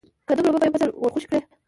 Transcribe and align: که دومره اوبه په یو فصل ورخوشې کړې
که 0.27 0.33
دومره 0.37 0.49
اوبه 0.55 0.59
په 0.61 0.67
یو 0.67 0.73
فصل 0.79 0.89
ورخوشې 0.93 1.27
کړې 1.29 1.39